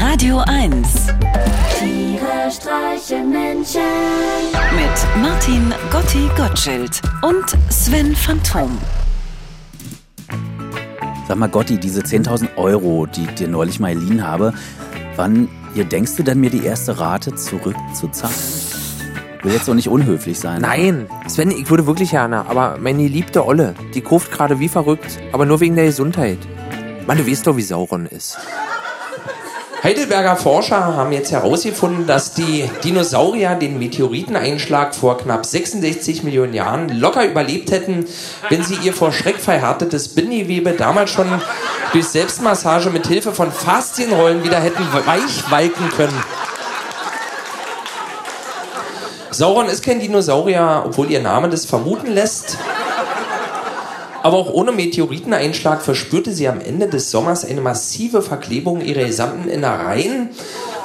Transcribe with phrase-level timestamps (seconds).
[0.00, 1.06] Radio 1
[1.78, 3.80] Tiere streichen Menschen.
[4.74, 8.78] mit Martin Gotti Gottschild und Sven Phantom.
[11.26, 14.54] Sag mal, Gotti, diese 10.000 Euro, die ich dir neulich mal geliehen habe,
[15.16, 18.34] wann ihr denkst du denn, mir die erste Rate zurückzuzahlen?
[19.42, 20.62] Will jetzt doch nicht unhöflich sein.
[20.62, 25.18] Nein, Sven, ich würde wirklich gerne, aber meine liebte Olle, die kauft gerade wie verrückt,
[25.32, 26.38] aber nur wegen der Gesundheit.
[27.06, 28.38] Mann, du weißt doch, wie Sauron ist.
[29.82, 36.88] Heidelberger Forscher haben jetzt herausgefunden, dass die Dinosaurier den Meteoriteneinschlag vor knapp 66 Millionen Jahren
[36.88, 38.04] locker überlebt hätten,
[38.48, 41.28] wenn sie ihr vor Schreck verhärtetes Bindegewebe damals schon
[41.92, 46.24] durch Selbstmassage mit Hilfe von Faszienrollen wieder hätten weichwalken können.
[49.30, 52.58] Sauron ist kein Dinosaurier, obwohl ihr Name das vermuten lässt.
[54.22, 59.48] Aber auch ohne Meteoriteneinschlag verspürte sie am Ende des Sommers eine massive Verklebung ihrer gesamten
[59.48, 60.30] Innereien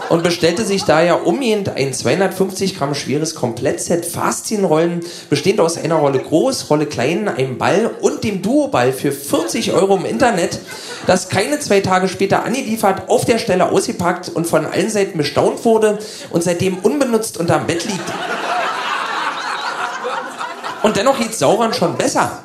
[0.09, 6.19] und bestellte sich daher umgehend ein 250 Gramm schweres Komplettset Faszienrollen, bestehend aus einer Rolle
[6.19, 10.59] groß, Rolle klein, einem Ball und dem Duoball für 40 Euro im Internet,
[11.07, 15.65] das keine zwei Tage später angeliefert, auf der Stelle ausgepackt und von allen Seiten bestaunt
[15.65, 15.97] wurde
[16.29, 18.13] und seitdem unbenutzt unterm Bett liegt.
[20.83, 22.43] Und dennoch geht Sauron schon besser.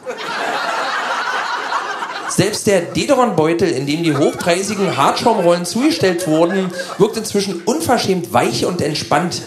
[2.38, 8.80] Selbst der Dederon-Beutel, in dem die hochpreisigen Hartschaumrollen zugestellt wurden, wirkt inzwischen unverschämt weich und
[8.80, 9.42] entspannt.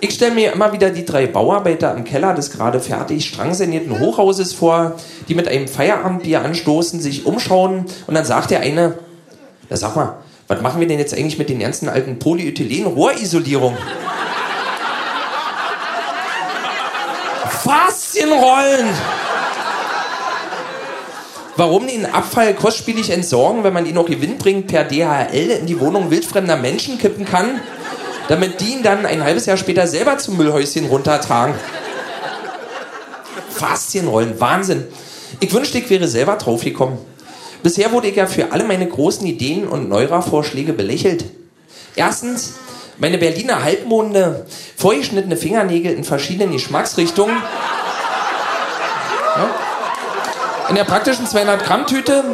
[0.00, 4.52] Ich stelle mir immer wieder die drei Bauarbeiter im Keller des gerade fertig strangsanierten Hochhauses
[4.52, 8.98] vor, die mit einem Feierabendbier anstoßen, sich umschauen und dann sagt der eine,
[9.70, 10.16] na sag mal,
[10.48, 13.78] was machen wir denn jetzt eigentlich mit den ganzen alten Polyethylen-Rohrisolierungen?
[17.64, 19.21] Faszienrollen!
[21.56, 26.10] Warum den Abfall kostspielig entsorgen, wenn man ihn auch gewinnbringend per DHL in die Wohnung
[26.10, 27.60] wildfremder Menschen kippen kann,
[28.28, 31.54] damit die ihn dann ein halbes Jahr später selber zum Müllhäuschen runtertragen?
[33.50, 34.86] Faszienrollen, Wahnsinn.
[35.40, 36.98] Ich wünschte, ich wäre selber draufgekommen.
[37.62, 41.24] Bisher wurde ich ja für alle meine großen Ideen und Neura-Vorschläge belächelt.
[41.94, 42.54] Erstens,
[42.98, 44.46] meine Berliner Halbmonde,
[44.76, 47.36] vorgeschnittene Fingernägel in verschiedenen Geschmacksrichtungen.
[50.72, 52.24] In der praktischen 200-Gramm-Tüte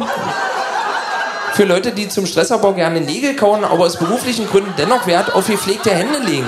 [1.51, 5.47] für Leute, die zum Stressabbau gerne Nägel kauen, aber aus beruflichen Gründen dennoch Wert auf
[5.47, 6.47] gepflegte Hände legen.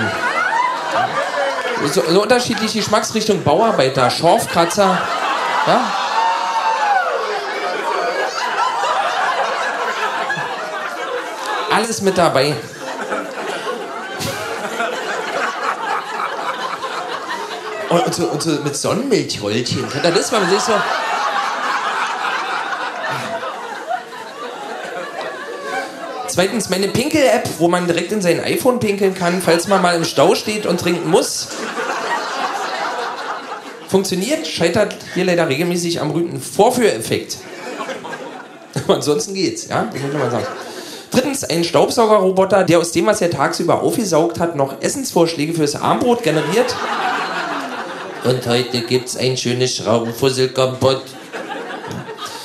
[1.84, 4.98] So, so unterschiedliche Geschmacksrichtungen, Bauarbeiter, Schorfkratzer.
[5.66, 5.92] Ja?
[11.76, 12.56] Alles mit dabei.
[17.90, 19.90] Und, und, so, und so mit Sonnenmilchröllchen.
[19.90, 20.72] Kennt ihr das, wenn man sich so.
[26.32, 30.06] Zweitens meine Pinkel-App, wo man direkt in sein iPhone pinkeln kann, falls man mal im
[30.06, 31.48] Stau steht und trinken muss.
[33.86, 37.36] Funktioniert, scheitert hier leider regelmäßig am berühmten Vorführeffekt.
[38.82, 39.90] Aber ansonsten geht's, ja?
[39.92, 40.46] Das muss mal sagen.
[41.10, 46.22] Drittens, ein Staubsaugerroboter, der aus dem, was er tagsüber aufgesaugt hat, noch Essensvorschläge fürs Armbrot
[46.22, 46.74] generiert.
[48.24, 51.02] Und heute gibt's ein schönes Schraubenfusselkompott.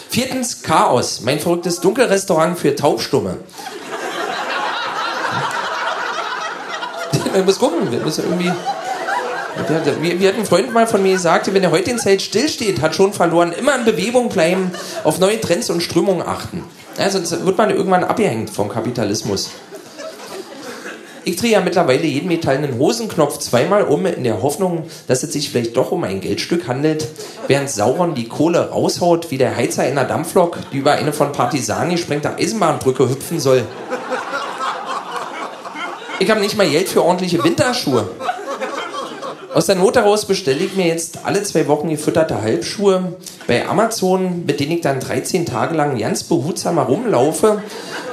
[0.09, 3.38] Viertens, Chaos, mein verrücktes Dunkelrestaurant für Taubstumme.
[7.38, 8.52] Man muss gucken, wir müssen irgendwie.
[10.02, 12.81] Wie, wie hat ein Freund mal von mir gesagt, wenn er heute in Zeit stillsteht,
[12.81, 14.72] hat schon verloren, immer in Bewegung bleiben,
[15.03, 16.64] auf neue Trends und Strömungen achten.
[16.98, 19.52] Ja, sonst wird man irgendwann abgehängt vom Kapitalismus.
[21.25, 25.50] Ich drehe ja mittlerweile jeden metallenen Hosenknopf zweimal um, in der Hoffnung, dass es sich
[25.50, 27.08] vielleicht doch um ein Geldstück handelt,
[27.48, 31.92] während Sauron die Kohle raushaut, wie der Heizer einer Dampflok, die über eine von Partisanen
[31.92, 33.64] gesprengte Eisenbahnbrücke hüpfen soll.
[36.20, 38.10] Ich habe nicht mal Geld für ordentliche Winterschuhe.
[39.54, 43.16] Aus der Not heraus bestelle ich mir jetzt alle zwei Wochen gefütterte Halbschuhe
[43.48, 47.62] bei Amazon, mit denen ich dann 13 Tage lang ganz behutsam herumlaufe,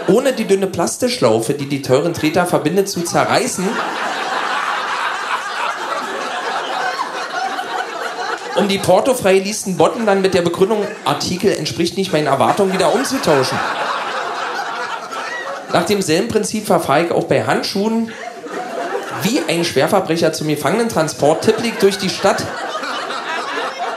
[0.09, 3.67] ohne die dünne Plastischlaufe, die die teuren Treter verbindet, zu zerreißen.
[8.57, 12.95] Um die portofrei liesten Botten dann mit der Begründung, Artikel entspricht nicht meinen Erwartungen, wieder
[12.95, 13.59] umzutauschen.
[15.75, 18.12] Nach demselben Prinzip verfahre ich auch bei Handschuhen
[19.23, 22.47] wie ein Schwerverbrecher zum Gefangenentransport tippelig durch die Stadt.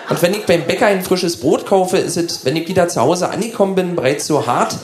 [0.10, 3.00] Und wenn ich beim Bäcker ein frisches Brot kaufe, ist es, wenn ich wieder zu
[3.00, 4.76] Hause angekommen bin, bereits so hart,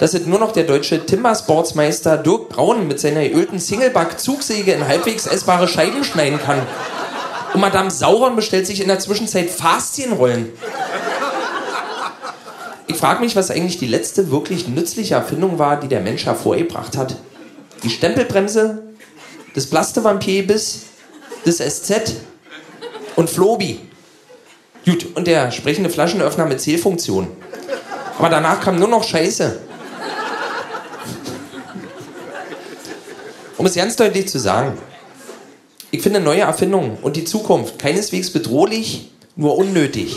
[0.00, 5.26] dass es nur noch der deutsche Timbersportsmeister Dirk Braun mit seiner geölten Singleback-Zugsäge in halbwegs
[5.26, 6.62] essbare Scheiben schneiden kann.
[7.52, 10.50] Und Madame Sauron bestellt sich in der Zwischenzeit Faszienrollen.
[12.98, 16.96] Ich frage mich, was eigentlich die letzte wirklich nützliche Erfindung war, die der Mensch hervorgebracht
[16.96, 17.14] hat.
[17.84, 18.82] Die Stempelbremse,
[19.54, 20.80] das Plastevampirbiss,
[21.44, 22.16] das SZ
[23.14, 23.78] und Flobi.
[24.84, 27.28] Gut, und der sprechende Flaschenöffner mit Zählfunktion.
[28.18, 29.60] Aber danach kam nur noch Scheiße.
[33.58, 34.76] Um es ganz deutlich zu sagen,
[35.92, 40.16] ich finde neue Erfindungen und die Zukunft keineswegs bedrohlich, nur unnötig.